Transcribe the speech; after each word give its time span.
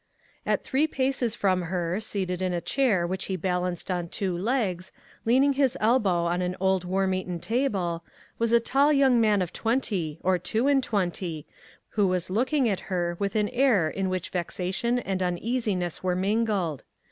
At 0.47 0.63
three 0.63 0.87
paces 0.87 1.35
from 1.35 1.61
her, 1.61 1.99
seated 1.99 2.41
in 2.41 2.53
a 2.53 2.59
chair 2.59 3.05
which 3.05 3.25
he 3.25 3.35
balanced 3.35 3.91
on 3.91 4.07
two 4.07 4.35
legs, 4.35 4.91
leaning 5.25 5.53
his 5.53 5.77
elbow 5.79 6.23
on 6.25 6.41
an 6.41 6.55
old 6.59 6.83
worm 6.83 7.13
eaten 7.13 7.39
table, 7.39 8.03
was 8.39 8.51
a 8.51 8.59
tall 8.59 8.91
young 8.91 9.21
man 9.21 9.43
of 9.43 9.53
twenty, 9.53 10.17
or 10.23 10.39
two 10.39 10.65
and 10.67 10.83
twenty, 10.83 11.45
who 11.89 12.07
was 12.07 12.31
looking 12.31 12.67
at 12.67 12.79
her 12.89 13.15
with 13.19 13.35
an 13.35 13.49
air 13.49 13.91
in 13.91 14.09
which 14.09 14.29
vexation 14.29 14.97
and 14.97 15.21
uneasiness 15.21 16.01
were 16.01 16.15
mingled. 16.15 16.83